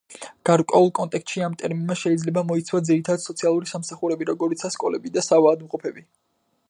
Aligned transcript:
გარკვეულ 0.49 0.87
კონტექსტში, 0.99 1.43
ამ 1.47 1.57
ტერმინმა 1.63 1.97
შეიძლება 2.03 2.43
მოიცვას 2.53 2.87
ძირითად 2.89 3.23
სოციალური 3.27 3.71
სამსახურები, 3.73 4.29
როგორიცაა 4.31 4.77
სკოლები 4.79 5.15
და 5.19 5.25
საავადმყოფოები. 5.29 6.09